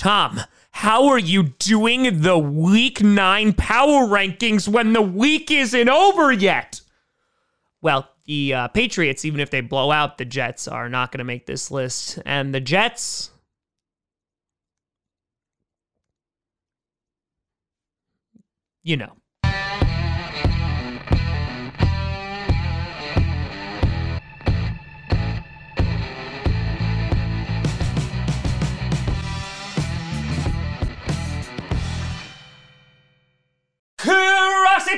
Tom, 0.00 0.40
how 0.70 1.08
are 1.08 1.18
you 1.18 1.42
doing 1.42 2.22
the 2.22 2.38
week 2.38 3.02
nine 3.02 3.52
power 3.52 4.06
rankings 4.06 4.66
when 4.66 4.94
the 4.94 5.02
week 5.02 5.50
isn't 5.50 5.90
over 5.90 6.32
yet? 6.32 6.80
Well, 7.82 8.08
the 8.24 8.54
uh, 8.54 8.68
Patriots, 8.68 9.26
even 9.26 9.40
if 9.40 9.50
they 9.50 9.60
blow 9.60 9.90
out 9.90 10.16
the 10.16 10.24
Jets, 10.24 10.66
are 10.66 10.88
not 10.88 11.12
going 11.12 11.18
to 11.18 11.24
make 11.24 11.44
this 11.44 11.70
list. 11.70 12.18
And 12.24 12.54
the 12.54 12.62
Jets, 12.62 13.30
you 18.82 18.96
know. 18.96 19.19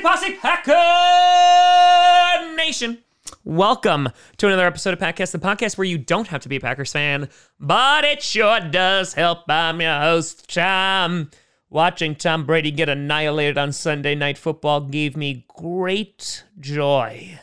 Posse 0.03 0.33
Packer 0.33 0.73
Nation. 2.57 2.97
Welcome 3.45 4.09
to 4.35 4.47
another 4.47 4.67
episode 4.67 4.93
of 4.93 4.99
Packcast, 4.99 5.31
the 5.31 5.39
podcast 5.39 5.77
where 5.77 5.85
you 5.85 5.97
don't 5.97 6.27
have 6.27 6.41
to 6.41 6.49
be 6.49 6.57
a 6.57 6.59
Packers 6.59 6.91
fan, 6.91 7.29
but 7.57 8.03
it 8.03 8.21
sure 8.21 8.59
does 8.59 9.13
help. 9.13 9.45
I'm 9.47 9.79
your 9.79 9.97
host, 9.97 10.53
Tom. 10.53 11.31
Watching 11.69 12.15
Tom 12.15 12.45
Brady 12.45 12.69
get 12.69 12.89
annihilated 12.89 13.57
on 13.57 13.71
Sunday 13.71 14.13
Night 14.13 14.37
Football 14.37 14.81
gave 14.81 15.15
me 15.15 15.45
great 15.47 16.43
joy. 16.59 17.39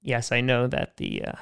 Yes, 0.00 0.30
I 0.30 0.40
know 0.40 0.68
that 0.68 0.98
the 0.98 1.24
uh, 1.24 1.32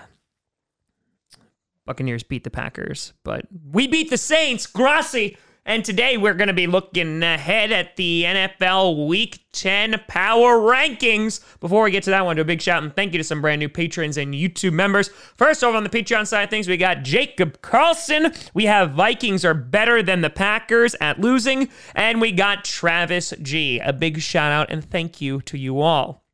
Buccaneers 1.85 2.23
beat 2.23 2.45
the 2.45 2.51
Packers, 2.51 3.13
but 3.25 3.45
we 3.71 3.87
beat 3.87 4.09
the 4.09 4.17
Saints. 4.17 4.67
Grassi. 4.67 5.37
And 5.69 5.85
today 5.85 6.17
we're 6.17 6.35
going 6.35 6.47
to 6.47 6.55
be 6.55 6.69
looking 6.69 7.25
ahead 7.25 7.73
at 7.73 7.97
the 7.97 8.23
NFL 8.23 9.09
Week 9.09 9.41
10 9.51 9.97
Power 10.07 10.59
Rankings. 10.59 11.41
Before 11.59 11.83
we 11.83 11.91
get 11.91 12.05
to 12.05 12.11
that 12.11 12.25
one, 12.25 12.37
do 12.37 12.43
a 12.43 12.45
big 12.45 12.63
shout 12.63 12.85
and 12.85 12.95
thank 12.95 13.13
you 13.13 13.19
to 13.19 13.25
some 13.25 13.43
brand 13.43 13.59
new 13.59 13.69
patrons 13.69 14.17
and 14.17 14.33
YouTube 14.33 14.75
members. 14.75 15.09
First, 15.09 15.65
over 15.65 15.77
on 15.77 15.83
the 15.83 15.91
Patreon 15.91 16.29
side 16.29 16.45
of 16.45 16.51
things, 16.51 16.69
we 16.69 16.77
got 16.77 17.03
Jacob 17.03 17.63
Carlson. 17.63 18.33
We 18.55 18.67
have 18.67 18.93
Vikings 18.93 19.45
are 19.45 19.55
better 19.55 20.05
than 20.05 20.21
the 20.21 20.31
Packers 20.31 20.95
at 21.01 21.21
losing. 21.21 21.69
And 21.97 22.21
we 22.21 22.31
got 22.31 22.65
Travis 22.65 23.35
G. 23.43 23.81
A 23.81 23.93
big 23.93 24.21
shout 24.21 24.53
out 24.53 24.71
and 24.71 24.85
thank 24.89 25.21
you 25.21 25.41
to 25.43 25.59
you 25.59 25.81
all. 25.81 26.26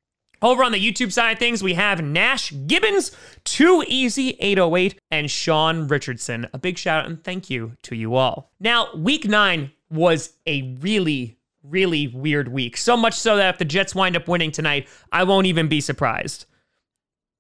Over 0.43 0.65
on 0.65 0.73
the 0.73 0.93
YouTube 0.93 1.13
side 1.13 1.33
of 1.33 1.39
things, 1.39 1.63
we 1.63 1.75
have 1.75 2.03
Nash 2.03 2.53
Gibbons, 2.67 3.13
Too 3.45 3.85
Easy 3.87 4.31
808, 4.41 4.99
and 5.13 5.31
Sean 5.31 5.87
Richardson. 5.87 6.49
A 6.53 6.59
big 6.59 6.77
shout 6.79 7.05
out 7.05 7.09
and 7.09 7.23
thank 7.23 7.49
you 7.49 7.77
to 7.83 7.95
you 7.95 8.17
all. 8.17 8.51
Now, 8.59 8.89
week 8.97 9.25
nine 9.25 9.71
was 9.89 10.33
a 10.47 10.77
really, 10.81 11.39
really 11.63 12.09
weird 12.09 12.49
week. 12.49 12.77
So 12.77 12.97
much 12.97 13.15
so 13.15 13.37
that 13.37 13.55
if 13.55 13.59
the 13.59 13.65
Jets 13.65 13.95
wind 13.95 14.17
up 14.17 14.27
winning 14.27 14.51
tonight, 14.51 14.89
I 15.13 15.23
won't 15.23 15.47
even 15.47 15.69
be 15.69 15.81
surprised. 15.81 16.47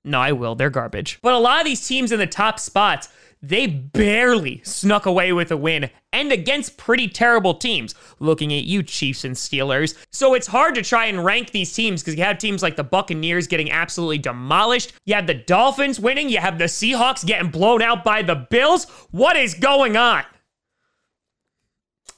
No, 0.04 0.20
I 0.20 0.32
will. 0.32 0.54
They're 0.54 0.70
garbage. 0.70 1.18
But 1.22 1.34
a 1.34 1.38
lot 1.38 1.60
of 1.60 1.64
these 1.64 1.86
teams 1.86 2.12
in 2.12 2.20
the 2.20 2.26
top 2.26 2.60
spots, 2.60 3.08
they 3.42 3.66
barely 3.66 4.60
snuck 4.64 5.04
away 5.04 5.32
with 5.32 5.50
a 5.50 5.56
win 5.56 5.90
and 6.12 6.30
against 6.30 6.76
pretty 6.76 7.08
terrible 7.08 7.54
teams. 7.54 7.94
Looking 8.20 8.52
at 8.52 8.62
you, 8.64 8.84
Chiefs 8.84 9.24
and 9.24 9.34
Steelers. 9.34 9.96
So 10.10 10.34
it's 10.34 10.46
hard 10.46 10.76
to 10.76 10.82
try 10.82 11.06
and 11.06 11.24
rank 11.24 11.50
these 11.50 11.72
teams 11.72 12.02
because 12.02 12.16
you 12.16 12.22
have 12.22 12.38
teams 12.38 12.62
like 12.62 12.76
the 12.76 12.84
Buccaneers 12.84 13.48
getting 13.48 13.70
absolutely 13.70 14.18
demolished. 14.18 14.92
You 15.04 15.14
have 15.16 15.26
the 15.26 15.34
Dolphins 15.34 15.98
winning. 15.98 16.28
You 16.28 16.38
have 16.38 16.58
the 16.58 16.66
Seahawks 16.66 17.26
getting 17.26 17.50
blown 17.50 17.82
out 17.82 18.04
by 18.04 18.22
the 18.22 18.46
Bills. 18.48 18.84
What 19.10 19.36
is 19.36 19.54
going 19.54 19.96
on? 19.96 20.22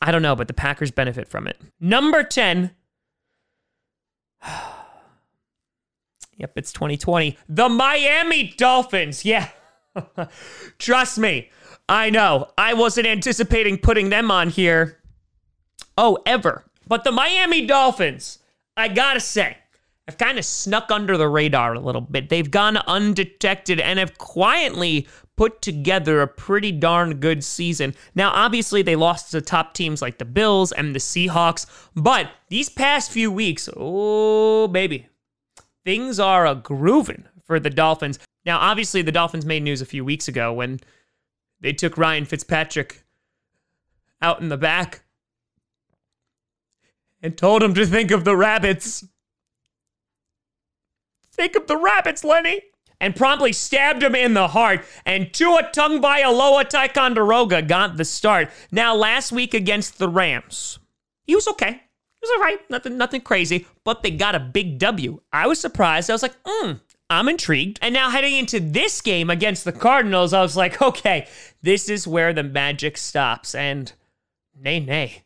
I 0.03 0.13
don't 0.13 0.23
know, 0.23 0.37
but 0.37 0.49
the 0.49 0.55
Packers 0.55 0.91
benefit 0.91 1.27
from 1.27 1.47
it. 1.47 1.59
Number 1.81 2.23
10. 2.23 2.71
yep, 6.37 6.53
it's 6.57 6.73
2020. 6.75 7.39
The 7.49 7.71
Miami 7.71 8.53
Dolphins. 8.59 9.25
Yeah. 9.25 9.49
Trust 10.79 11.19
me, 11.19 11.51
I 11.89 12.11
know. 12.11 12.49
I 12.57 12.75
wasn't 12.75 13.07
anticipating 13.07 13.79
putting 13.79 14.11
them 14.11 14.31
on 14.31 14.51
here. 14.51 15.01
Oh, 15.97 16.19
ever. 16.27 16.65
But 16.87 17.05
the 17.05 17.13
Miami 17.13 17.67
Dolphins, 17.67 18.39
I 18.77 18.89
gotta 18.89 19.21
say, 19.21 19.57
have 20.07 20.19
kind 20.19 20.39
of 20.39 20.45
snuck 20.45 20.91
under 20.91 21.17
the 21.17 21.29
radar 21.29 21.75
a 21.75 21.81
little 21.81 22.01
bit. 22.01 22.29
They've 22.29 22.51
gone 22.51 22.77
undetected 22.77 23.81
and 23.81 23.99
have 23.99 24.19
quietly 24.19 25.09
put 25.37 25.63
together 25.63 26.21
a 26.21 26.29
pretty 26.29 26.71
darn 26.73 27.21
good 27.21 27.43
season. 27.43 27.95
Now, 28.15 28.31
obviously, 28.31 28.83
they 28.83 28.97
lost 28.97 29.31
to 29.33 29.41
top 29.41 29.75
teams 29.75 30.03
like 30.03 30.19
the 30.19 30.25
Bills 30.25 30.73
and 30.73 30.95
the 30.95 31.01
Seahawks, 31.01 31.67
but 31.95 32.31
these 32.49 32.69
past 32.69 33.11
few 33.11 33.33
weeks, 33.33 33.69
oh, 33.77 34.69
baby, 34.69 35.09
things 35.85 36.21
are 36.21 36.47
a 36.47 36.55
grooving 36.55 37.25
for 37.45 37.59
the 37.59 37.71
Dolphins. 37.71 38.19
Now, 38.45 38.59
obviously, 38.59 39.03
the 39.03 39.13
Dolphins 39.13 39.47
made 39.47 39.63
news 39.63 39.81
a 39.81 39.87
few 39.87 40.05
weeks 40.05 40.29
ago 40.29 40.53
when 40.53 40.81
they 41.61 41.73
took 41.73 41.97
Ryan 41.97 42.25
Fitzpatrick 42.25 43.05
out 44.21 44.41
in 44.41 44.49
the 44.49 44.57
back 44.57 45.03
and 47.23 47.37
told 47.37 47.63
him 47.63 47.73
to 47.75 47.87
think 47.87 48.11
of 48.11 48.25
the 48.25 48.37
rabbits. 48.37 49.05
Think 51.33 51.57
of 51.57 51.67
the 51.67 51.77
rabbits, 51.77 52.23
Lenny! 52.23 52.61
And 53.01 53.17
promptly 53.17 53.53
stabbed 53.53 54.03
him 54.03 54.15
in 54.15 54.35
the 54.35 54.49
heart. 54.49 54.85
And 55.05 55.33
Tua 55.33 55.71
Tagovailoa 55.75 56.69
Ticonderoga 56.69 57.63
got 57.63 57.97
the 57.97 58.05
start. 58.05 58.51
Now, 58.71 58.95
last 58.95 59.33
week 59.33 59.53
against 59.53 59.99
the 59.99 60.09
Rams, 60.09 60.79
he 61.27 61.35
was 61.35 61.49
okay. 61.49 61.71
He 61.73 62.21
was 62.23 62.31
all 62.37 62.43
right. 62.43 62.59
Nothing, 62.71 62.97
nothing 62.97 63.21
crazy. 63.21 63.67
But 63.85 64.03
they 64.03 64.11
got 64.11 64.35
a 64.35 64.41
big 64.41 64.79
W. 64.79 65.21
I 65.33 65.47
was 65.47 65.59
surprised. 65.59 66.09
I 66.09 66.15
was 66.15 66.23
like, 66.23 66.37
hmm, 66.47 66.73
I'm 67.11 67.29
intrigued. 67.29 67.79
And 67.83 67.93
now 67.93 68.11
heading 68.11 68.35
into 68.35 68.61
this 68.61 69.01
game 69.01 69.31
against 69.31 69.65
the 69.65 69.73
Cardinals, 69.73 70.33
I 70.33 70.43
was 70.43 70.57
like, 70.57 70.81
okay, 70.83 71.27
this 71.63 71.89
is 71.89 72.07
where 72.07 72.33
the 72.33 72.43
magic 72.43 72.97
stops. 72.97 73.55
And 73.55 73.93
nay, 74.59 74.81
nay. 74.81 75.23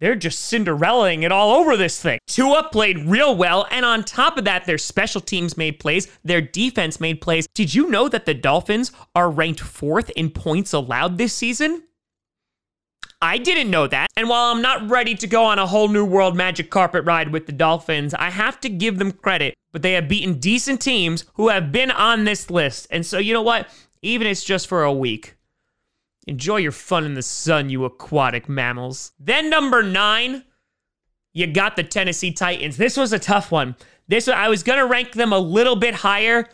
They're 0.00 0.16
just 0.16 0.52
Cinderellaing 0.52 1.22
it 1.22 1.32
all 1.32 1.52
over 1.52 1.76
this 1.76 2.02
thing. 2.02 2.18
Tua 2.26 2.68
played 2.70 2.98
real 2.98 3.34
well, 3.34 3.66
and 3.70 3.86
on 3.86 4.02
top 4.02 4.36
of 4.36 4.44
that, 4.44 4.66
their 4.66 4.76
special 4.76 5.20
teams 5.20 5.56
made 5.56 5.78
plays, 5.78 6.08
their 6.24 6.40
defense 6.40 7.00
made 7.00 7.20
plays. 7.20 7.46
Did 7.54 7.74
you 7.74 7.88
know 7.88 8.08
that 8.08 8.26
the 8.26 8.34
Dolphins 8.34 8.92
are 9.14 9.30
ranked 9.30 9.60
fourth 9.60 10.10
in 10.10 10.30
points 10.30 10.72
allowed 10.72 11.16
this 11.16 11.32
season? 11.32 11.84
I 13.24 13.38
didn't 13.38 13.70
know 13.70 13.86
that. 13.86 14.08
And 14.16 14.28
while 14.28 14.52
I'm 14.52 14.60
not 14.60 14.90
ready 14.90 15.14
to 15.14 15.26
go 15.26 15.44
on 15.44 15.58
a 15.58 15.66
whole 15.66 15.88
new 15.88 16.04
world 16.04 16.36
magic 16.36 16.70
carpet 16.70 17.06
ride 17.06 17.32
with 17.32 17.46
the 17.46 17.52
Dolphins, 17.52 18.12
I 18.12 18.28
have 18.28 18.60
to 18.60 18.68
give 18.68 18.98
them 18.98 19.12
credit. 19.12 19.54
But 19.72 19.80
they 19.80 19.92
have 19.92 20.08
beaten 20.08 20.34
decent 20.34 20.82
teams 20.82 21.24
who 21.34 21.48
have 21.48 21.72
been 21.72 21.90
on 21.90 22.24
this 22.24 22.50
list. 22.50 22.86
And 22.90 23.04
so, 23.04 23.16
you 23.18 23.32
know 23.32 23.42
what? 23.42 23.68
Even 24.02 24.26
if 24.26 24.32
it's 24.32 24.44
just 24.44 24.66
for 24.66 24.84
a 24.84 24.92
week. 24.92 25.36
Enjoy 26.26 26.58
your 26.58 26.70
fun 26.70 27.04
in 27.04 27.14
the 27.14 27.22
sun, 27.22 27.70
you 27.70 27.86
aquatic 27.86 28.46
mammals. 28.46 29.12
Then, 29.18 29.48
number 29.48 29.82
nine, 29.82 30.44
you 31.32 31.46
got 31.46 31.76
the 31.76 31.82
Tennessee 31.82 32.30
Titans. 32.30 32.76
This 32.76 32.96
was 32.96 33.14
a 33.14 33.18
tough 33.18 33.50
one. 33.50 33.74
This 34.06 34.28
I 34.28 34.48
was 34.48 34.62
gonna 34.62 34.86
rank 34.86 35.12
them 35.12 35.32
a 35.32 35.38
little 35.38 35.76
bit 35.76 35.94
higher, 35.94 36.46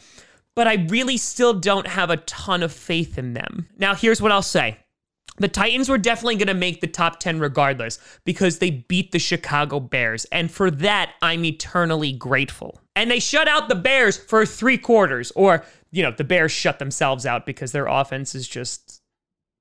but 0.54 0.68
I 0.68 0.86
really 0.88 1.16
still 1.16 1.52
don't 1.52 1.88
have 1.88 2.10
a 2.10 2.16
ton 2.18 2.62
of 2.62 2.72
faith 2.72 3.18
in 3.18 3.32
them. 3.34 3.68
Now, 3.76 3.96
here's 3.96 4.22
what 4.22 4.30
I'll 4.30 4.40
say. 4.40 4.78
The 5.40 5.48
Titans 5.48 5.88
were 5.88 5.98
definitely 5.98 6.36
going 6.36 6.48
to 6.48 6.54
make 6.54 6.80
the 6.80 6.86
top 6.86 7.18
10 7.18 7.40
regardless 7.40 7.98
because 8.24 8.58
they 8.58 8.70
beat 8.70 9.10
the 9.10 9.18
Chicago 9.18 9.80
Bears. 9.80 10.26
And 10.26 10.50
for 10.50 10.70
that, 10.70 11.14
I'm 11.22 11.44
eternally 11.46 12.12
grateful. 12.12 12.80
And 12.94 13.10
they 13.10 13.20
shut 13.20 13.48
out 13.48 13.68
the 13.70 13.74
Bears 13.74 14.18
for 14.18 14.44
three 14.44 14.76
quarters, 14.76 15.32
or, 15.34 15.64
you 15.90 16.02
know, 16.02 16.10
the 16.10 16.24
Bears 16.24 16.52
shut 16.52 16.78
themselves 16.78 17.24
out 17.24 17.46
because 17.46 17.72
their 17.72 17.86
offense 17.86 18.34
is 18.34 18.46
just 18.46 18.99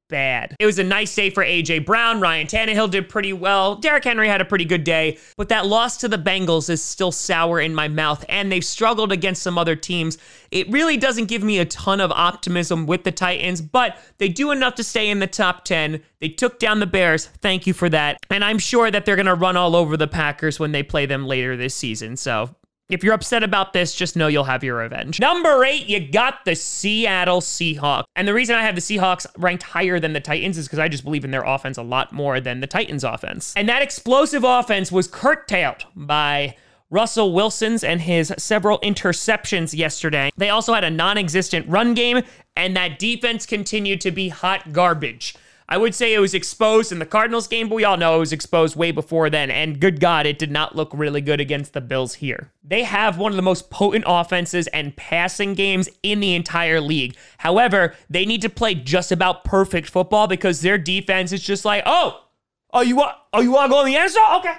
bad. 0.09 0.56
It 0.59 0.66
was 0.66 0.80
a 0.80 0.84
nice 0.84 1.16
day 1.16 1.30
for 1.30 1.44
AJ 1.44 1.86
Brown. 1.86 2.20
Ryan 2.20 2.47
Tannehill 2.47 2.91
did 2.91 3.08
pretty 3.08 3.32
well. 3.32 3.76
Derrick 3.76 4.03
Henry 4.03 4.28
had 4.28 4.41
a 4.41 4.46
pretty 4.46 4.66
good 4.66 4.84
day, 4.84 5.17
but 5.38 5.50
that 5.50 5.66
loss 5.66 5.97
to 5.97 6.08
the 6.08 6.17
Bengals 6.17 6.70
is 6.70 6.84
still 6.84 7.11
sour 7.11 7.59
in 7.61 7.73
my 7.73 7.88
mouth, 7.88 8.26
and 8.28 8.52
they've 8.52 8.66
struggled 8.66 9.11
against 9.11 9.41
some 9.41 9.58
other 9.58 9.76
teams. 9.76 10.17
It 10.52 10.70
really 10.70 10.97
doesn't 10.97 11.26
give 11.26 11.44
me 11.44 11.59
a 11.59 11.66
ton 11.66 12.02
of 12.02 12.11
optimism 12.11 12.88
with 12.88 13.03
the 13.03 13.11
Titans, 13.11 13.61
but 13.61 13.97
they 14.17 14.28
do 14.28 14.52
enough 14.52 14.76
to 14.76 14.84
stay 14.84 15.09
in 15.09 15.20
the 15.20 15.28
top 15.28 15.64
10. 15.64 16.02
They 16.20 16.29
took 16.29 16.59
down 16.59 16.79
the 16.79 16.88
Bears. 16.88 17.28
Thank 17.41 17.66
you 17.67 17.73
for 17.73 17.88
that. 17.90 18.17
And 18.29 18.44
I'm 18.44 18.59
sure 18.59 18.91
that 18.91 19.06
they're 19.06 19.16
going 19.16 19.26
to 19.28 19.35
run 19.35 19.56
all 19.56 19.76
over 19.76 19.96
the 19.96 20.08
Packers 20.08 20.59
when 20.59 20.72
they 20.72 20.84
play 20.84 21.06
them 21.06 21.26
later 21.26 21.56
this 21.56 21.76
season. 21.76 22.17
So 22.17 22.56
if 22.90 23.03
you're 23.03 23.14
upset 23.14 23.44
about 23.44 23.74
this, 23.74 23.94
just 23.94 24.16
know 24.16 24.28
you'll 24.28 24.44
have 24.44 24.64
your 24.64 24.78
revenge. 24.78 25.20
Number 25.20 25.64
eight, 25.64 25.88
you 25.88 26.00
got 26.12 26.44
the 26.46 26.56
Seattle 26.56 27.40
Seahawks. 27.40 28.03
And 28.16 28.28
the 28.28 28.34
reason 28.34 28.56
I 28.56 28.64
have 28.64 28.76
the 28.76 28.82
Seahawks 28.82 29.28
ranked 29.38 29.64
higher 29.64 30.00
than 30.00 30.14
the 30.14 30.20
Titans 30.20 30.58
is 30.58 30.66
because 30.66 30.80
I 30.80 30.88
just 30.88 31.03
believe 31.03 31.24
in 31.24 31.32
their 31.32 31.44
offense 31.44 31.78
a 31.78 31.84
lot 31.84 32.12
more 32.12 32.40
than 32.40 32.62
the 32.62 32.68
Titans' 32.68 33.03
offense. 33.03 33.53
And 33.56 33.70
that 33.70 33.84
explosive 33.84 34.44
offense 34.44 34.91
was 34.91 35.08
curtailed 35.08 35.86
by 35.96 36.56
Russell 36.90 37.34
Wilson's 37.34 37.84
and 37.84 38.02
his 38.02 38.34
several 38.40 38.80
interceptions 38.80 39.78
yesterday. 39.78 40.32
They 40.38 40.50
also 40.50 40.74
had 40.74 40.84
a 40.84 40.90
non 40.90 41.18
existent 41.20 41.68
run 41.70 41.94
game, 41.94 42.24
and 42.56 42.76
that 42.76 42.97
defense 42.97 43.46
continued 43.46 44.02
to 44.02 44.12
be 44.12 44.30
hot 44.30 44.74
garbage. 44.74 45.35
I 45.72 45.78
would 45.78 45.94
say 45.94 46.16
it 46.16 46.20
was 46.20 46.34
exposed 46.34 46.92
in 46.92 46.98
the 46.98 47.06
Cardinals 47.06 47.48
game, 47.48 47.70
but 47.70 47.76
we 47.76 47.84
all 47.84 47.96
know 47.96 48.16
it 48.16 48.20
was 48.20 48.34
exposed 48.34 48.76
way 48.76 48.90
before 48.90 49.30
then. 49.30 49.52
And 49.52 49.80
good 49.80 50.00
God, 50.00 50.26
it 50.26 50.40
did 50.40 50.50
not 50.50 50.76
look 50.76 50.90
really 50.94 51.22
good 51.22 51.40
against 51.40 51.74
the 51.74 51.80
Bills 51.80 52.16
here. 52.16 52.52
They 52.64 52.84
have 52.84 53.20
one 53.20 53.32
of 53.32 53.36
the 53.36 53.44
most 53.44 53.70
potent 53.70 54.04
offenses 54.08 54.66
and 54.68 54.96
passing 54.96 55.54
games 55.54 55.88
in 56.02 56.22
the 56.22 56.34
entire 56.34 56.82
league. 56.82 57.16
However, 57.38 57.94
they 58.10 58.26
need 58.26 58.42
to 58.42 58.50
play 58.50 58.74
just 58.74 59.12
about 59.12 59.44
perfect 59.44 59.92
football 59.92 60.26
because 60.26 60.62
their 60.62 60.80
defense 60.80 61.32
is 61.32 61.44
just 61.44 61.64
like, 61.66 61.84
oh, 61.86 62.26
oh, 62.74 62.82
you 62.82 62.96
want, 62.96 63.16
oh, 63.32 63.42
you 63.42 63.52
want 63.52 63.70
to 63.70 63.70
go 63.70 63.82
in 63.82 63.86
the 63.86 63.96
end 63.96 64.12
zone? 64.12 64.40
Okay. 64.40 64.56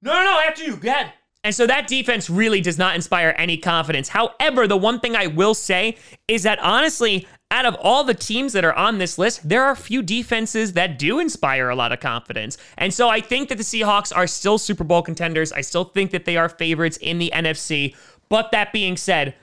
No, 0.00 0.14
no, 0.14 0.24
no, 0.24 0.40
after 0.40 0.64
you, 0.64 0.76
go 0.76 0.88
ahead. 0.88 1.12
And 1.46 1.54
so 1.54 1.64
that 1.68 1.86
defense 1.86 2.28
really 2.28 2.60
does 2.60 2.76
not 2.76 2.96
inspire 2.96 3.32
any 3.38 3.56
confidence. 3.56 4.08
However, 4.08 4.66
the 4.66 4.76
one 4.76 4.98
thing 4.98 5.14
I 5.14 5.28
will 5.28 5.54
say 5.54 5.96
is 6.26 6.42
that 6.42 6.58
honestly, 6.58 7.28
out 7.52 7.64
of 7.64 7.76
all 7.76 8.02
the 8.02 8.14
teams 8.14 8.52
that 8.54 8.64
are 8.64 8.74
on 8.74 8.98
this 8.98 9.16
list, 9.16 9.48
there 9.48 9.62
are 9.62 9.70
a 9.70 9.76
few 9.76 10.02
defenses 10.02 10.72
that 10.72 10.98
do 10.98 11.20
inspire 11.20 11.68
a 11.68 11.76
lot 11.76 11.92
of 11.92 12.00
confidence. 12.00 12.58
And 12.76 12.92
so 12.92 13.08
I 13.08 13.20
think 13.20 13.48
that 13.48 13.58
the 13.58 13.62
Seahawks 13.62 14.12
are 14.12 14.26
still 14.26 14.58
Super 14.58 14.82
Bowl 14.82 15.02
contenders. 15.02 15.52
I 15.52 15.60
still 15.60 15.84
think 15.84 16.10
that 16.10 16.24
they 16.24 16.36
are 16.36 16.48
favorites 16.48 16.96
in 16.96 17.20
the 17.20 17.30
NFC. 17.32 17.94
But 18.28 18.50
that 18.50 18.72
being 18.72 18.96
said, 18.96 19.36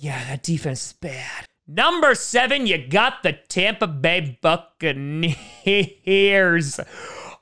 yeah, 0.00 0.24
that 0.24 0.42
defense 0.42 0.86
is 0.86 0.94
bad. 0.94 1.46
Number 1.68 2.16
seven, 2.16 2.66
you 2.66 2.88
got 2.88 3.22
the 3.22 3.34
Tampa 3.34 3.86
Bay 3.86 4.36
Buccaneers. 4.42 5.30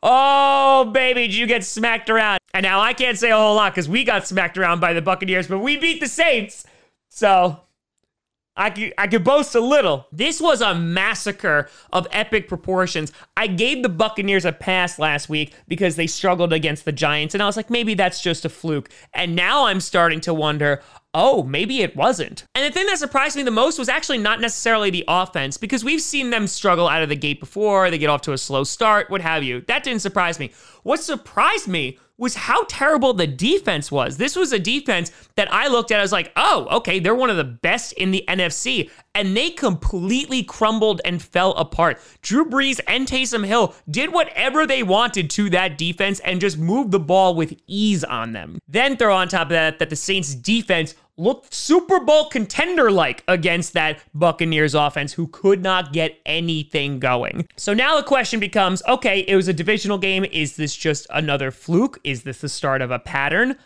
Oh, 0.02 0.84
baby, 0.92 1.26
did 1.26 1.36
you 1.36 1.46
get 1.46 1.64
smacked 1.64 2.08
around? 2.08 2.38
And 2.54 2.62
now 2.64 2.80
I 2.80 2.92
can't 2.92 3.18
say 3.18 3.30
a 3.30 3.36
whole 3.36 3.56
lot 3.56 3.72
because 3.72 3.88
we 3.88 4.04
got 4.04 4.26
smacked 4.26 4.56
around 4.56 4.80
by 4.80 4.92
the 4.92 5.02
Buccaneers, 5.02 5.48
but 5.48 5.58
we 5.58 5.76
beat 5.76 6.00
the 6.00 6.08
Saints. 6.08 6.64
So 7.08 7.60
I 8.58 8.70
could, 8.70 8.92
I 8.98 9.06
could 9.06 9.24
boast 9.24 9.54
a 9.54 9.60
little. 9.60 10.06
This 10.12 10.40
was 10.40 10.60
a 10.60 10.74
massacre 10.74 11.70
of 11.92 12.08
epic 12.10 12.48
proportions. 12.48 13.12
I 13.36 13.46
gave 13.46 13.82
the 13.82 13.88
Buccaneers 13.88 14.44
a 14.44 14.52
pass 14.52 14.98
last 14.98 15.28
week 15.28 15.54
because 15.68 15.96
they 15.96 16.08
struggled 16.08 16.52
against 16.52 16.84
the 16.84 16.92
Giants, 16.92 17.34
and 17.34 17.42
I 17.42 17.46
was 17.46 17.56
like, 17.56 17.70
maybe 17.70 17.94
that's 17.94 18.20
just 18.20 18.44
a 18.44 18.48
fluke. 18.48 18.90
And 19.14 19.36
now 19.36 19.66
I'm 19.66 19.80
starting 19.80 20.20
to 20.22 20.34
wonder 20.34 20.82
oh, 21.14 21.42
maybe 21.42 21.80
it 21.80 21.96
wasn't. 21.96 22.44
And 22.54 22.64
the 22.64 22.70
thing 22.70 22.86
that 22.86 22.98
surprised 22.98 23.34
me 23.34 23.42
the 23.42 23.50
most 23.50 23.78
was 23.78 23.88
actually 23.88 24.18
not 24.18 24.40
necessarily 24.40 24.90
the 24.90 25.04
offense, 25.08 25.56
because 25.56 25.82
we've 25.82 26.02
seen 26.02 26.30
them 26.30 26.46
struggle 26.46 26.86
out 26.86 27.02
of 27.02 27.08
the 27.08 27.16
gate 27.16 27.40
before, 27.40 27.90
they 27.90 27.98
get 27.98 28.10
off 28.10 28.20
to 28.22 28.32
a 28.32 28.38
slow 28.38 28.62
start, 28.62 29.10
what 29.10 29.22
have 29.22 29.42
you. 29.42 29.62
That 29.62 29.82
didn't 29.82 30.02
surprise 30.02 30.38
me. 30.38 30.52
What 30.82 31.00
surprised 31.00 31.66
me 31.66 31.98
was 32.18 32.34
how 32.34 32.64
terrible 32.64 33.14
the 33.14 33.26
defense 33.26 33.90
was. 33.90 34.16
This 34.16 34.36
was 34.36 34.52
a 34.52 34.58
defense 34.58 35.12
that 35.36 35.50
I 35.52 35.68
looked 35.68 35.92
at, 35.92 36.00
I 36.00 36.02
was 36.02 36.12
like, 36.12 36.32
oh, 36.36 36.66
okay, 36.78 36.98
they're 36.98 37.14
one 37.14 37.30
of 37.30 37.36
the 37.36 37.44
best 37.44 37.92
in 37.92 38.10
the 38.10 38.24
NFC. 38.28 38.90
And 39.14 39.36
they 39.36 39.50
completely 39.50 40.42
crumbled 40.42 41.00
and 41.04 41.22
fell 41.22 41.52
apart. 41.52 42.00
Drew 42.22 42.44
Brees 42.44 42.80
and 42.86 43.06
Taysom 43.06 43.46
Hill 43.46 43.74
did 43.88 44.12
whatever 44.12 44.66
they 44.66 44.82
wanted 44.82 45.30
to 45.30 45.48
that 45.50 45.78
defense 45.78 46.20
and 46.20 46.40
just 46.40 46.58
moved 46.58 46.90
the 46.90 47.00
ball 47.00 47.34
with 47.34 47.58
ease 47.66 48.04
on 48.04 48.32
them. 48.32 48.58
Then 48.68 48.96
throw 48.96 49.14
on 49.14 49.28
top 49.28 49.46
of 49.46 49.50
that 49.50 49.78
that 49.78 49.90
the 49.90 49.96
Saints 49.96 50.34
defense 50.34 50.94
looked 51.18 51.52
Super 51.52 52.00
Bowl 52.00 52.28
contender 52.28 52.90
like 52.90 53.22
against 53.28 53.74
that 53.74 54.00
Buccaneers 54.14 54.74
offense 54.74 55.12
who 55.12 55.26
could 55.26 55.62
not 55.62 55.92
get 55.92 56.18
anything 56.24 56.98
going. 56.98 57.46
So 57.56 57.74
now 57.74 57.96
the 57.96 58.02
question 58.02 58.40
becomes 58.40 58.82
okay, 58.88 59.20
it 59.20 59.36
was 59.36 59.48
a 59.48 59.52
divisional 59.52 59.98
game. 59.98 60.24
Is 60.24 60.56
this 60.56 60.74
just 60.74 61.06
another 61.10 61.50
fluke? 61.50 61.98
Is 62.04 62.22
this 62.22 62.40
the 62.40 62.48
start 62.48 62.80
of 62.80 62.90
a 62.90 62.98
pattern? 62.98 63.56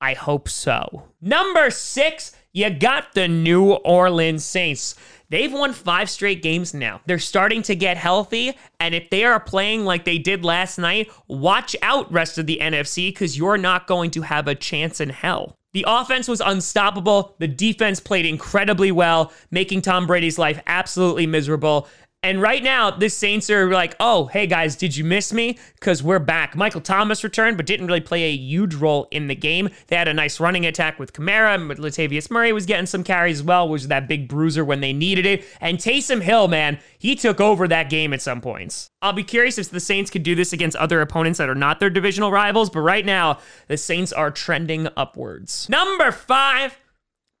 I 0.00 0.14
hope 0.14 0.48
so. 0.48 1.04
Number 1.20 1.70
six, 1.70 2.32
you 2.52 2.70
got 2.70 3.14
the 3.14 3.28
New 3.28 3.72
Orleans 3.72 4.44
Saints. 4.44 4.94
They've 5.28 5.52
won 5.52 5.72
five 5.72 6.08
straight 6.08 6.40
games 6.42 6.72
now. 6.72 7.00
They're 7.06 7.18
starting 7.18 7.62
to 7.62 7.74
get 7.74 7.96
healthy. 7.96 8.56
And 8.80 8.94
if 8.94 9.10
they 9.10 9.24
are 9.24 9.40
playing 9.40 9.84
like 9.84 10.04
they 10.04 10.18
did 10.18 10.44
last 10.44 10.78
night, 10.78 11.10
watch 11.26 11.76
out, 11.82 12.10
rest 12.12 12.38
of 12.38 12.46
the 12.46 12.58
NFC, 12.62 13.10
because 13.10 13.36
you're 13.36 13.58
not 13.58 13.86
going 13.86 14.10
to 14.12 14.22
have 14.22 14.48
a 14.48 14.54
chance 14.54 15.00
in 15.00 15.10
hell. 15.10 15.57
The 15.72 15.84
offense 15.86 16.28
was 16.28 16.40
unstoppable. 16.40 17.36
The 17.38 17.48
defense 17.48 18.00
played 18.00 18.26
incredibly 18.26 18.90
well, 18.90 19.32
making 19.50 19.82
Tom 19.82 20.06
Brady's 20.06 20.38
life 20.38 20.60
absolutely 20.66 21.26
miserable. 21.26 21.88
And 22.24 22.42
right 22.42 22.64
now, 22.64 22.90
the 22.90 23.08
Saints 23.08 23.48
are 23.48 23.70
like, 23.70 23.94
oh, 24.00 24.26
hey 24.26 24.48
guys, 24.48 24.74
did 24.74 24.96
you 24.96 25.04
miss 25.04 25.32
me? 25.32 25.56
Because 25.74 26.02
we're 26.02 26.18
back. 26.18 26.56
Michael 26.56 26.80
Thomas 26.80 27.22
returned, 27.22 27.56
but 27.56 27.64
didn't 27.64 27.86
really 27.86 28.00
play 28.00 28.24
a 28.24 28.36
huge 28.36 28.74
role 28.74 29.06
in 29.12 29.28
the 29.28 29.36
game. 29.36 29.68
They 29.86 29.94
had 29.94 30.08
a 30.08 30.14
nice 30.14 30.40
running 30.40 30.66
attack 30.66 30.98
with 30.98 31.12
Kamara, 31.12 31.54
and 31.54 31.70
Latavius 31.70 32.28
Murray 32.28 32.52
was 32.52 32.66
getting 32.66 32.86
some 32.86 33.04
carries 33.04 33.38
as 33.38 33.44
well, 33.44 33.68
was 33.68 33.86
that 33.86 34.08
big 34.08 34.26
bruiser 34.26 34.64
when 34.64 34.80
they 34.80 34.92
needed 34.92 35.26
it. 35.26 35.44
And 35.60 35.78
Taysom 35.78 36.22
Hill, 36.22 36.48
man, 36.48 36.80
he 36.98 37.14
took 37.14 37.40
over 37.40 37.68
that 37.68 37.88
game 37.88 38.12
at 38.12 38.20
some 38.20 38.40
points. 38.40 38.90
I'll 39.00 39.12
be 39.12 39.22
curious 39.22 39.56
if 39.56 39.70
the 39.70 39.78
Saints 39.78 40.10
could 40.10 40.24
do 40.24 40.34
this 40.34 40.52
against 40.52 40.76
other 40.76 41.00
opponents 41.00 41.38
that 41.38 41.48
are 41.48 41.54
not 41.54 41.78
their 41.78 41.88
divisional 41.88 42.32
rivals, 42.32 42.68
but 42.68 42.80
right 42.80 43.06
now, 43.06 43.38
the 43.68 43.76
Saints 43.76 44.12
are 44.12 44.32
trending 44.32 44.88
upwards. 44.96 45.68
Number 45.68 46.10
five 46.10 46.76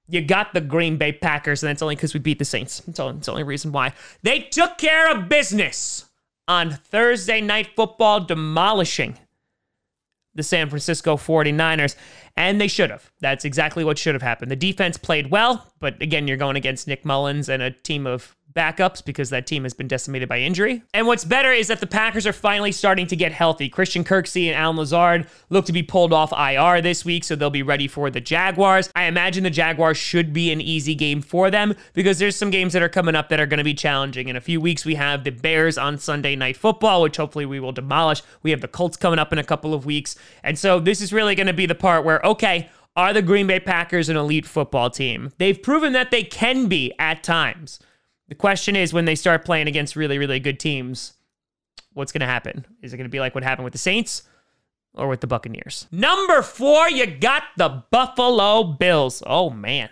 you 0.08 0.22
got 0.22 0.54
the 0.54 0.60
Green 0.60 0.96
Bay 0.96 1.12
Packers, 1.12 1.62
and 1.62 1.68
that's 1.68 1.82
only 1.82 1.94
because 1.94 2.14
we 2.14 2.20
beat 2.20 2.38
the 2.38 2.44
Saints. 2.44 2.82
It's 2.88 2.98
all, 2.98 3.12
that's 3.12 3.26
the 3.26 3.32
only 3.32 3.44
reason 3.44 3.72
why. 3.72 3.92
They 4.22 4.40
took 4.40 4.78
care 4.78 5.10
of 5.10 5.28
business 5.28 6.06
on 6.48 6.70
Thursday 6.72 7.40
Night 7.42 7.68
Football, 7.76 8.20
demolishing 8.20 9.18
the 10.34 10.42
San 10.42 10.70
Francisco 10.70 11.16
49ers, 11.16 11.94
and 12.36 12.60
they 12.60 12.68
should 12.68 12.90
have. 12.90 13.10
That's 13.20 13.44
exactly 13.44 13.84
what 13.84 13.98
should 13.98 14.14
have 14.14 14.22
happened. 14.22 14.50
The 14.50 14.56
defense 14.56 14.96
played 14.96 15.30
well, 15.30 15.66
but 15.78 16.00
again, 16.00 16.26
you're 16.26 16.36
going 16.36 16.56
against 16.56 16.88
Nick 16.88 17.04
Mullens 17.04 17.48
and 17.48 17.62
a 17.62 17.70
team 17.70 18.06
of 18.06 18.34
backups 18.58 19.04
because 19.04 19.30
that 19.30 19.46
team 19.46 19.62
has 19.62 19.72
been 19.72 19.86
decimated 19.86 20.28
by 20.28 20.40
injury. 20.40 20.82
And 20.92 21.06
what's 21.06 21.24
better 21.24 21.52
is 21.52 21.68
that 21.68 21.78
the 21.78 21.86
Packers 21.86 22.26
are 22.26 22.32
finally 22.32 22.72
starting 22.72 23.06
to 23.06 23.14
get 23.14 23.30
healthy. 23.30 23.68
Christian 23.68 24.02
Kirksey 24.02 24.46
and 24.46 24.56
Allen 24.56 24.76
Lazard 24.76 25.28
look 25.48 25.66
to 25.66 25.72
be 25.72 25.82
pulled 25.82 26.12
off 26.12 26.32
IR 26.32 26.82
this 26.82 27.04
week, 27.04 27.22
so 27.22 27.36
they'll 27.36 27.50
be 27.50 27.62
ready 27.62 27.86
for 27.86 28.10
the 28.10 28.20
Jaguars. 28.20 28.90
I 28.96 29.04
imagine 29.04 29.44
the 29.44 29.50
Jaguars 29.50 29.96
should 29.96 30.32
be 30.32 30.50
an 30.50 30.60
easy 30.60 30.96
game 30.96 31.22
for 31.22 31.50
them 31.50 31.74
because 31.94 32.18
there's 32.18 32.34
some 32.34 32.50
games 32.50 32.72
that 32.72 32.82
are 32.82 32.88
coming 32.88 33.14
up 33.14 33.28
that 33.28 33.38
are 33.38 33.46
going 33.46 33.58
to 33.58 33.64
be 33.64 33.74
challenging. 33.74 34.28
In 34.28 34.34
a 34.36 34.40
few 34.40 34.60
weeks, 34.60 34.84
we 34.84 34.96
have 34.96 35.22
the 35.22 35.30
Bears 35.30 35.78
on 35.78 35.98
Sunday 35.98 36.34
Night 36.34 36.56
Football, 36.56 37.02
which 37.02 37.16
hopefully 37.16 37.46
we 37.46 37.60
will 37.60 37.72
demolish. 37.72 38.22
We 38.42 38.50
have 38.50 38.60
the 38.60 38.68
Colts 38.68 38.96
coming 38.96 39.20
up 39.20 39.32
in 39.32 39.38
a 39.38 39.44
couple 39.44 39.74
of 39.74 39.86
weeks. 39.86 40.16
And 40.42 40.58
so 40.58 40.80
this 40.80 41.00
is 41.00 41.12
really 41.12 41.36
going 41.36 41.46
to 41.46 41.52
be 41.52 41.66
the 41.66 41.74
part 41.74 42.04
where, 42.04 42.20
okay, 42.24 42.68
are 42.96 43.12
the 43.12 43.22
Green 43.22 43.46
Bay 43.46 43.60
Packers 43.60 44.08
an 44.08 44.16
elite 44.16 44.44
football 44.44 44.90
team? 44.90 45.32
They've 45.38 45.62
proven 45.62 45.92
that 45.92 46.10
they 46.10 46.24
can 46.24 46.66
be 46.66 46.92
at 46.98 47.22
times. 47.22 47.78
The 48.28 48.34
question 48.34 48.76
is 48.76 48.92
when 48.92 49.06
they 49.06 49.14
start 49.14 49.44
playing 49.44 49.68
against 49.68 49.96
really, 49.96 50.18
really 50.18 50.38
good 50.38 50.60
teams, 50.60 51.14
what's 51.94 52.12
going 52.12 52.20
to 52.20 52.26
happen? 52.26 52.66
Is 52.82 52.92
it 52.92 52.96
going 52.96 53.06
to 53.06 53.10
be 53.10 53.20
like 53.20 53.34
what 53.34 53.44
happened 53.44 53.64
with 53.64 53.72
the 53.72 53.78
Saints 53.78 54.22
or 54.94 55.08
with 55.08 55.20
the 55.20 55.26
Buccaneers? 55.26 55.86
Number 55.90 56.42
four, 56.42 56.88
you 56.90 57.06
got 57.06 57.44
the 57.56 57.84
Buffalo 57.90 58.64
Bills. 58.64 59.22
Oh, 59.26 59.50
man. 59.50 59.88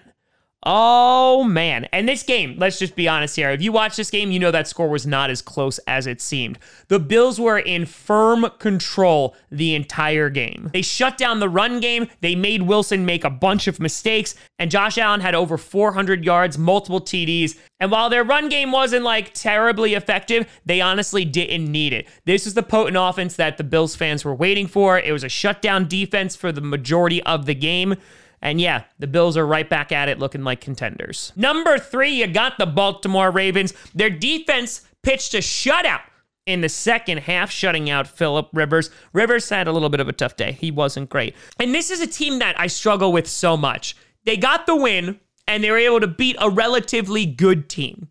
Oh 0.69 1.45
man. 1.45 1.85
And 1.93 2.09
this 2.09 2.25
game, 2.25 2.57
let's 2.59 2.81
just 2.81 2.97
be 2.97 3.07
honest 3.07 3.37
here. 3.37 3.51
If 3.51 3.63
you 3.63 3.71
watch 3.71 3.95
this 3.95 4.11
game, 4.11 4.33
you 4.33 4.41
know 4.41 4.51
that 4.51 4.67
score 4.67 4.89
was 4.89 5.07
not 5.07 5.31
as 5.31 5.41
close 5.41 5.79
as 5.87 6.09
it 6.09 6.21
seemed. 6.21 6.59
The 6.89 6.99
Bills 6.99 7.39
were 7.39 7.61
in 7.61 7.87
firm 7.87 8.51
control 8.59 9.37
the 9.49 9.77
entire 9.77 10.29
game. 10.29 10.71
They 10.73 10.83
shut 10.83 11.19
down 11.19 11.39
the 11.39 11.49
run 11.49 11.79
game, 11.79 12.09
they 12.21 12.35
made 12.35 12.63
Wilson 12.63 13.07
make 13.07 13.23
a 13.23 13.31
bunch 13.31 13.69
of 13.69 13.79
mistakes, 13.79 14.35
and 14.59 14.69
Josh 14.69 14.99
Allen 14.99 15.21
had 15.21 15.37
over 15.37 15.57
400 15.57 16.25
yards, 16.25 16.59
multiple 16.59 17.01
TDs. 17.01 17.57
And 17.79 17.93
while 17.93 18.11
their 18.11 18.25
run 18.25 18.49
game 18.49 18.73
wasn't 18.73 19.05
like 19.05 19.35
terribly 19.35 19.95
effective, 19.95 20.49
they 20.67 20.81
honestly 20.81 21.25
didn't 21.25 21.71
need 21.71 21.93
it. 21.93 22.09
This 22.25 22.45
was 22.45 22.55
the 22.55 22.65
potent 22.65 22.97
offense 22.97 23.37
that 23.37 23.57
the 23.57 23.63
Bills 23.63 23.95
fans 23.95 24.25
were 24.25 24.35
waiting 24.35 24.67
for. 24.67 24.99
It 24.99 25.13
was 25.13 25.23
a 25.23 25.29
shutdown 25.29 25.87
defense 25.87 26.35
for 26.35 26.51
the 26.51 26.61
majority 26.61 27.23
of 27.23 27.47
the 27.47 27.55
game. 27.55 27.95
And 28.43 28.61
yeah, 28.61 28.85
the 28.99 29.07
Bills 29.07 29.37
are 29.37 29.47
right 29.47 29.69
back 29.69 29.93
at 29.93 30.09
it 30.09 30.19
looking 30.19 30.45
like 30.45 30.61
contenders. 30.61 31.33
Number 31.37 31.79
three, 31.79 32.11
you 32.11 32.27
got 32.27 32.59
the 32.59 32.67
Baltimore 32.67 33.31
Ravens. 33.31 33.73
Their 33.95 34.11
defense 34.11 34.87
pitched 35.03 35.35
a 35.35 35.39
shutout 35.39 36.03
in 36.47 36.61
the 36.61 36.69
second 36.69 37.19
half, 37.19 37.51
shutting 37.51 37.91
out 37.91 38.07
Philip 38.07 38.49
Rivers. 38.53 38.91
Rivers 39.13 39.49
had 39.49 39.67
a 39.67 39.73
little 39.73 39.89
bit 39.89 40.01
of 40.01 40.09
a 40.09 40.13
tough 40.13 40.37
day. 40.37 40.53
He 40.53 40.71
wasn't 40.71 41.11
great. 41.11 41.35
And 41.59 41.75
this 41.75 41.91
is 41.91 42.01
a 42.01 42.07
team 42.07 42.39
that 42.39 42.59
I 42.59 42.69
struggle 42.69 43.13
with 43.13 43.27
so 43.27 43.57
much. 43.57 43.97
They 44.25 44.37
got 44.37 44.67
the 44.67 44.77
win, 44.77 45.19
and 45.49 45.63
they 45.63 45.71
were 45.71 45.79
able 45.79 46.01
to 46.01 46.07
beat 46.07 46.37
a 46.39 46.51
relatively 46.51 47.27
good 47.27 47.69
team. 47.69 48.09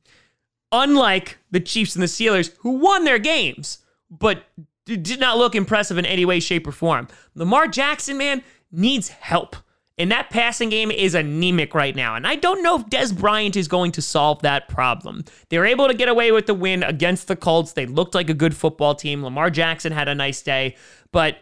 Unlike 0.71 1.37
the 1.51 1.61
Chiefs 1.61 1.95
and 1.95 2.03
the 2.03 2.07
Steelers, 2.07 2.53
who 2.59 2.71
won 2.71 3.05
their 3.05 3.19
games, 3.19 3.79
but 4.09 4.43
did 4.85 5.19
not 5.19 5.37
look 5.37 5.55
impressive 5.55 5.97
in 5.97 6.05
any 6.05 6.25
way, 6.25 6.39
shape, 6.39 6.67
or 6.67 6.71
form. 6.71 7.07
Lamar 7.33 7.67
Jackson, 7.67 8.17
man, 8.17 8.43
needs 8.71 9.09
help. 9.09 9.55
And 9.97 10.11
that 10.11 10.29
passing 10.29 10.69
game 10.69 10.91
is 10.91 11.15
anemic 11.15 11.73
right 11.73 11.95
now. 11.95 12.15
And 12.15 12.27
I 12.27 12.35
don't 12.35 12.61
know 12.61 12.75
if 12.75 12.87
Dez 12.87 13.17
Bryant 13.17 13.55
is 13.55 13.69
going 13.69 13.93
to 13.93 14.01
solve 14.01 14.41
that 14.41 14.67
problem. 14.67 15.23
They 15.49 15.57
were 15.57 15.65
able 15.65 15.87
to 15.87 15.93
get 15.93 16.09
away 16.09 16.31
with 16.33 16.47
the 16.47 16.53
win 16.53 16.83
against 16.83 17.27
the 17.27 17.35
Colts. 17.35 17.71
They 17.71 17.85
looked 17.85 18.13
like 18.13 18.29
a 18.29 18.33
good 18.33 18.55
football 18.55 18.93
team. 18.93 19.23
Lamar 19.23 19.49
Jackson 19.49 19.93
had 19.93 20.09
a 20.09 20.15
nice 20.15 20.41
day. 20.41 20.75
But 21.13 21.37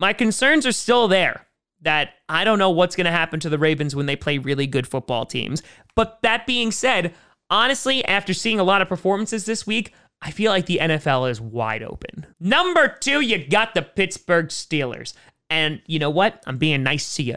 my 0.00 0.14
concerns 0.14 0.66
are 0.66 0.72
still 0.72 1.06
there 1.06 1.46
that 1.82 2.14
I 2.28 2.44
don't 2.44 2.58
know 2.58 2.70
what's 2.70 2.96
going 2.96 3.04
to 3.04 3.10
happen 3.10 3.40
to 3.40 3.50
the 3.50 3.58
Ravens 3.58 3.94
when 3.94 4.06
they 4.06 4.16
play 4.16 4.38
really 4.38 4.66
good 4.66 4.86
football 4.86 5.26
teams. 5.26 5.62
But 5.94 6.18
that 6.22 6.46
being 6.46 6.70
said, 6.70 7.12
honestly, 7.50 8.04
after 8.06 8.32
seeing 8.32 8.58
a 8.58 8.64
lot 8.64 8.80
of 8.80 8.88
performances 8.88 9.44
this 9.44 9.66
week, 9.66 9.92
I 10.22 10.30
feel 10.30 10.50
like 10.50 10.66
the 10.66 10.78
NFL 10.80 11.30
is 11.30 11.40
wide 11.40 11.82
open. 11.82 12.26
Number 12.40 12.88
two, 12.88 13.20
you 13.20 13.44
got 13.46 13.74
the 13.74 13.82
Pittsburgh 13.82 14.46
Steelers. 14.46 15.12
And 15.50 15.82
you 15.86 15.98
know 15.98 16.10
what? 16.10 16.42
I'm 16.46 16.56
being 16.56 16.82
nice 16.82 17.16
to 17.16 17.22
you. 17.22 17.36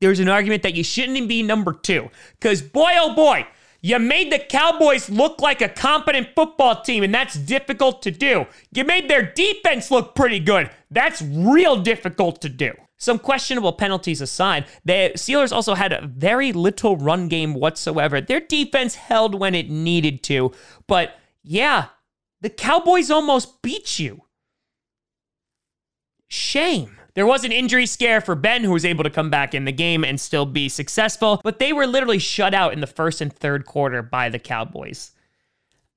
There's 0.00 0.20
an 0.20 0.28
argument 0.28 0.62
that 0.62 0.74
you 0.74 0.84
shouldn't 0.84 1.28
be 1.28 1.42
number 1.42 1.72
two. 1.72 2.10
Because 2.32 2.62
boy, 2.62 2.92
oh 2.96 3.14
boy, 3.14 3.46
you 3.80 3.98
made 3.98 4.32
the 4.32 4.38
Cowboys 4.38 5.08
look 5.08 5.40
like 5.40 5.60
a 5.60 5.68
competent 5.68 6.28
football 6.34 6.82
team, 6.82 7.02
and 7.02 7.14
that's 7.14 7.34
difficult 7.34 8.02
to 8.02 8.10
do. 8.10 8.46
You 8.72 8.84
made 8.84 9.08
their 9.08 9.22
defense 9.22 9.90
look 9.90 10.14
pretty 10.14 10.40
good. 10.40 10.70
That's 10.90 11.22
real 11.22 11.76
difficult 11.76 12.40
to 12.42 12.48
do. 12.48 12.72
Some 12.98 13.18
questionable 13.18 13.74
penalties 13.74 14.22
aside, 14.22 14.64
the 14.84 15.12
Steelers 15.16 15.52
also 15.52 15.74
had 15.74 15.92
a 15.92 16.06
very 16.06 16.52
little 16.52 16.96
run 16.96 17.28
game 17.28 17.52
whatsoever. 17.52 18.20
Their 18.20 18.40
defense 18.40 18.94
held 18.94 19.38
when 19.38 19.54
it 19.54 19.68
needed 19.68 20.22
to, 20.24 20.52
but 20.86 21.14
yeah, 21.42 21.88
the 22.40 22.48
Cowboys 22.48 23.10
almost 23.10 23.60
beat 23.60 23.98
you. 23.98 24.22
Shame. 26.26 26.98
There 27.16 27.26
was 27.26 27.44
an 27.44 27.52
injury 27.52 27.86
scare 27.86 28.20
for 28.20 28.34
Ben, 28.34 28.62
who 28.62 28.72
was 28.72 28.84
able 28.84 29.02
to 29.02 29.10
come 29.10 29.30
back 29.30 29.54
in 29.54 29.64
the 29.64 29.72
game 29.72 30.04
and 30.04 30.20
still 30.20 30.44
be 30.44 30.68
successful, 30.68 31.40
but 31.42 31.58
they 31.58 31.72
were 31.72 31.86
literally 31.86 32.18
shut 32.18 32.52
out 32.52 32.74
in 32.74 32.80
the 32.80 32.86
first 32.86 33.22
and 33.22 33.32
third 33.32 33.64
quarter 33.64 34.02
by 34.02 34.28
the 34.28 34.38
Cowboys. 34.38 35.12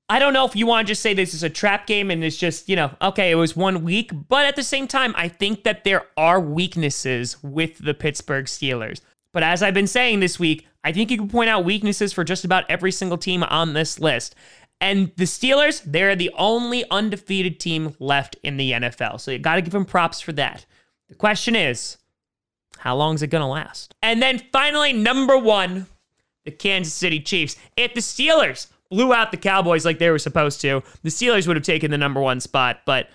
I 0.08 0.18
don't 0.18 0.32
know 0.32 0.46
if 0.46 0.56
you 0.56 0.66
want 0.66 0.86
to 0.86 0.90
just 0.90 1.02
say 1.02 1.12
this 1.12 1.34
is 1.34 1.42
a 1.42 1.50
trap 1.50 1.86
game 1.86 2.10
and 2.10 2.24
it's 2.24 2.38
just, 2.38 2.70
you 2.70 2.74
know, 2.74 2.90
okay, 3.02 3.30
it 3.30 3.34
was 3.34 3.54
one 3.54 3.84
week, 3.84 4.10
but 4.28 4.46
at 4.46 4.56
the 4.56 4.62
same 4.62 4.88
time, 4.88 5.12
I 5.14 5.28
think 5.28 5.62
that 5.64 5.84
there 5.84 6.06
are 6.16 6.40
weaknesses 6.40 7.36
with 7.44 7.76
the 7.78 7.94
Pittsburgh 7.94 8.46
Steelers. 8.46 9.02
But 9.34 9.42
as 9.42 9.62
I've 9.62 9.74
been 9.74 9.86
saying 9.86 10.20
this 10.20 10.38
week, 10.38 10.66
I 10.82 10.90
think 10.90 11.10
you 11.10 11.18
can 11.18 11.28
point 11.28 11.50
out 11.50 11.66
weaknesses 11.66 12.14
for 12.14 12.24
just 12.24 12.46
about 12.46 12.64
every 12.70 12.92
single 12.92 13.18
team 13.18 13.42
on 13.42 13.74
this 13.74 14.00
list. 14.00 14.34
And 14.80 15.12
the 15.16 15.24
Steelers, 15.24 15.82
they're 15.84 16.16
the 16.16 16.32
only 16.38 16.90
undefeated 16.90 17.60
team 17.60 17.94
left 17.98 18.36
in 18.42 18.56
the 18.56 18.72
NFL. 18.72 19.20
So 19.20 19.32
you 19.32 19.38
got 19.38 19.56
to 19.56 19.62
give 19.62 19.74
them 19.74 19.84
props 19.84 20.22
for 20.22 20.32
that. 20.32 20.64
The 21.10 21.16
question 21.16 21.54
is, 21.54 21.98
how 22.78 22.96
long 22.96 23.14
is 23.16 23.22
it 23.22 23.26
going 23.26 23.42
to 23.42 23.46
last? 23.46 23.94
And 24.02 24.22
then 24.22 24.40
finally, 24.52 24.94
number 24.94 25.36
one, 25.36 25.86
the 26.44 26.50
Kansas 26.50 26.94
City 26.94 27.20
Chiefs. 27.20 27.56
If 27.76 27.92
the 27.92 28.00
Steelers 28.00 28.68
blew 28.90 29.12
out 29.12 29.30
the 29.30 29.36
Cowboys 29.36 29.84
like 29.84 29.98
they 29.98 30.10
were 30.10 30.18
supposed 30.18 30.60
to, 30.62 30.82
the 31.02 31.10
Steelers 31.10 31.46
would 31.46 31.56
have 31.56 31.64
taken 31.64 31.90
the 31.90 31.98
number 31.98 32.20
one 32.20 32.40
spot, 32.40 32.80
but 32.86 33.10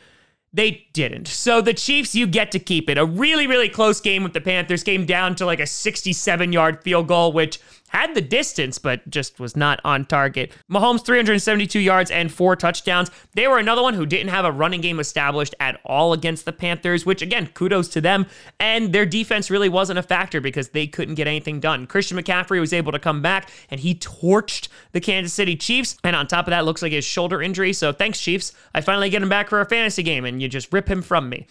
they 0.54 0.88
didn't. 0.94 1.28
So 1.28 1.62
the 1.62 1.74
Chiefs, 1.74 2.14
you 2.14 2.28
get 2.28 2.52
to 2.52 2.60
keep 2.60 2.90
it. 2.90 2.98
A 2.98 3.06
really, 3.06 3.48
really 3.48 3.70
close 3.70 4.00
game 4.00 4.24
with 4.24 4.34
the 4.34 4.42
Panthers 4.42 4.84
came 4.84 5.06
down 5.06 5.36
to 5.36 5.46
like 5.46 5.60
a 5.60 5.68
67 5.68 6.54
yard 6.54 6.84
field 6.84 7.08
goal, 7.08 7.32
which 7.32 7.60
had 7.96 8.14
the 8.14 8.22
distance, 8.22 8.78
but 8.78 9.10
just 9.10 9.40
was 9.40 9.56
not 9.56 9.80
on 9.86 10.04
target. 10.04 10.52
Mahomes, 10.70 11.06
372 11.06 11.80
yards 11.80 12.12
and 12.12 12.30
four 12.30 12.58
touchdowns. 12.58 13.10
They 13.36 13.48
were 13.48 13.58
another 13.58 13.82
one 13.82 13.94
who 13.94 14.06
didn't 14.06 14.32
have 14.32 14.44
a 14.44 14.52
running 14.52 14.82
game 14.82 15.00
established 15.00 15.56
at 15.62 15.80
all 15.86 16.12
against 16.12 16.44
the 16.44 16.52
Panthers, 16.52 17.06
which 17.06 17.22
again, 17.22 17.48
kudos 17.54 17.88
to 17.90 18.02
them. 18.02 18.26
And 18.60 18.92
their 18.92 19.06
defense 19.06 19.50
really 19.50 19.70
wasn't 19.70 19.98
a 19.98 20.04
factor 20.04 20.42
because 20.42 20.70
they 20.70 20.88
couldn't 20.88 21.16
get 21.16 21.26
anything 21.26 21.62
done. 21.62 21.88
Christian 21.88 22.18
McCaffrey 22.18 22.60
was 22.60 22.74
able 22.74 22.92
to 22.92 23.00
come 23.00 23.22
back 23.22 23.50
and 23.70 23.80
he 23.80 23.96
torched 23.96 24.68
the 24.92 25.00
Kansas 25.00 25.34
City 25.34 25.56
Chiefs. 25.56 25.96
And 26.04 26.18
on 26.18 26.28
top 26.28 26.48
of 26.48 26.52
that, 26.52 26.66
looks 26.66 26.82
like 26.82 26.92
his 26.92 27.06
shoulder 27.06 27.42
injury. 27.42 27.72
So 27.72 27.94
thanks, 27.94 28.20
Chiefs. 28.20 28.52
I 28.74 28.82
finally 28.82 29.10
get 29.10 29.24
him 29.24 29.30
back 29.30 29.48
for 29.48 29.62
a 29.62 29.66
fantasy 29.66 30.04
game 30.04 30.26
and 30.26 30.42
you 30.42 30.50
just 30.50 30.74
rip 30.74 30.90
him 30.90 31.02
from 31.02 31.30
me. 31.30 31.48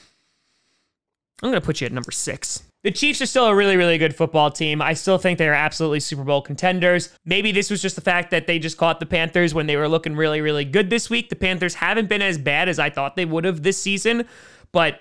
I'm 1.43 1.49
going 1.51 1.61
to 1.61 1.65
put 1.65 1.81
you 1.81 1.87
at 1.87 1.93
number 1.93 2.13
six. 2.13 2.65
The 2.85 2.91
Chiefs 2.91 3.23
are 3.23 3.27
still 3.27 3.47
a 3.47 3.55
really, 3.55 3.79
really 3.79 3.97
good 3.97 4.15
football 4.15 4.51
team. 4.51 4.83
I 4.83 4.93
still 4.93 5.17
think 5.17 5.39
they 5.39 5.49
are 5.49 5.55
absolutely 5.55 6.01
Super 6.01 6.23
Bowl 6.23 6.43
contenders. 6.43 7.09
Maybe 7.25 7.51
this 7.51 7.71
was 7.71 7.81
just 7.81 7.97
the 7.97 8.03
fact 8.03 8.31
that 8.31 8.47
they 8.47 8.59
just 8.59 8.77
caught 8.77 9.01
the 9.01 9.07
Panthers 9.07 9.55
when 9.55 9.67
they 9.67 9.77
were 9.77 9.89
looking 9.89 10.15
really, 10.15 10.43
really 10.43 10.67
good 10.67 10.91
this 10.91 11.09
week. 11.09 11.31
The 11.31 11.37
Panthers 11.37 11.77
haven't 11.77 12.11
been 12.11 12.21
as 12.21 12.37
bad 12.37 12.69
as 12.69 12.79
I 12.79 12.91
thought 12.91 13.17
they 13.17 13.25
would 13.25 13.47
have 13.47 13.63
this 13.63 13.81
season, 13.81 14.29
but 14.71 15.01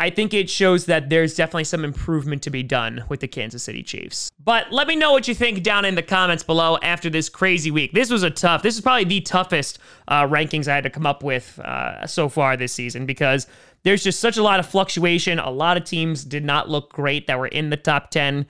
I 0.00 0.08
think 0.08 0.32
it 0.32 0.48
shows 0.48 0.86
that 0.86 1.10
there's 1.10 1.34
definitely 1.34 1.64
some 1.64 1.84
improvement 1.84 2.42
to 2.44 2.50
be 2.50 2.62
done 2.62 3.04
with 3.10 3.20
the 3.20 3.28
Kansas 3.28 3.62
City 3.62 3.82
Chiefs. 3.82 4.30
But 4.42 4.72
let 4.72 4.86
me 4.86 4.96
know 4.96 5.12
what 5.12 5.28
you 5.28 5.34
think 5.34 5.62
down 5.62 5.84
in 5.84 5.96
the 5.96 6.02
comments 6.02 6.42
below 6.42 6.78
after 6.82 7.10
this 7.10 7.28
crazy 7.28 7.70
week. 7.70 7.92
This 7.92 8.08
was 8.08 8.22
a 8.22 8.30
tough, 8.30 8.62
this 8.62 8.74
is 8.74 8.80
probably 8.80 9.04
the 9.04 9.20
toughest 9.20 9.80
uh, 10.06 10.22
rankings 10.22 10.66
I 10.66 10.76
had 10.76 10.84
to 10.84 10.90
come 10.90 11.04
up 11.04 11.22
with 11.22 11.58
uh, 11.58 12.06
so 12.06 12.30
far 12.30 12.56
this 12.56 12.72
season 12.72 13.06
because 13.06 13.46
there's 13.82 14.02
just 14.02 14.20
such 14.20 14.36
a 14.36 14.42
lot 14.42 14.60
of 14.60 14.66
fluctuation. 14.66 15.38
A 15.38 15.50
lot 15.50 15.76
of 15.76 15.84
teams 15.84 16.24
did 16.24 16.44
not 16.44 16.68
look 16.68 16.92
great 16.92 17.26
that 17.26 17.38
were 17.38 17.46
in 17.46 17.70
the 17.70 17.76
top 17.76 18.10
10. 18.10 18.46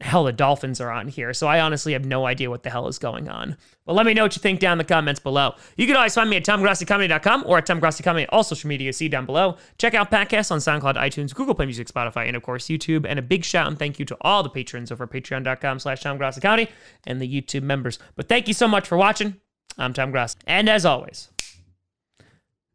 Hell, 0.00 0.24
the 0.24 0.32
Dolphins 0.32 0.80
are 0.80 0.90
on 0.90 1.06
here. 1.06 1.32
So 1.32 1.46
I 1.46 1.60
honestly 1.60 1.92
have 1.92 2.04
no 2.04 2.26
idea 2.26 2.50
what 2.50 2.64
the 2.64 2.70
hell 2.70 2.88
is 2.88 2.98
going 2.98 3.28
on. 3.28 3.56
But 3.86 3.94
let 3.94 4.04
me 4.04 4.14
know 4.14 4.24
what 4.24 4.34
you 4.34 4.40
think 4.40 4.58
down 4.58 4.72
in 4.72 4.78
the 4.78 4.84
comments 4.84 5.20
below. 5.20 5.54
You 5.76 5.86
can 5.86 5.94
always 5.94 6.14
find 6.14 6.28
me 6.28 6.36
at 6.36 6.44
TomGrassiComedy.com 6.44 7.44
or 7.46 7.58
at 7.58 7.66
TomGrassiComedy, 7.66 8.26
all 8.30 8.42
social 8.42 8.68
media, 8.68 8.92
see 8.92 9.08
down 9.08 9.26
below. 9.26 9.56
Check 9.78 9.94
out 9.94 10.10
podcasts 10.10 10.50
on 10.50 10.58
SoundCloud, 10.58 10.96
iTunes, 10.96 11.32
Google 11.32 11.54
Play 11.54 11.66
Music, 11.66 11.86
Spotify, 11.86 12.26
and 12.26 12.36
of 12.36 12.42
course 12.42 12.66
YouTube. 12.66 13.06
And 13.08 13.18
a 13.18 13.22
big 13.22 13.44
shout 13.44 13.68
and 13.68 13.78
thank 13.78 14.00
you 14.00 14.04
to 14.06 14.16
all 14.22 14.42
the 14.42 14.50
patrons 14.50 14.90
over 14.90 15.04
at 15.04 15.10
patreon.com 15.10 15.78
slash 15.78 16.02
TomGrassiComedy 16.02 16.68
and 17.06 17.22
the 17.22 17.42
YouTube 17.42 17.62
members. 17.62 18.00
But 18.16 18.28
thank 18.28 18.48
you 18.48 18.54
so 18.54 18.66
much 18.66 18.88
for 18.88 18.98
watching. 18.98 19.36
I'm 19.78 19.92
Tom 19.92 20.10
Grassi. 20.10 20.38
And 20.46 20.68
as 20.68 20.84
always, 20.84 21.28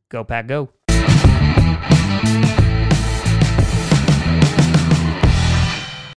go 0.09 0.23
pack 0.23 0.47
go. 0.47 0.76
Thank 1.79 2.45
you. 2.45 2.46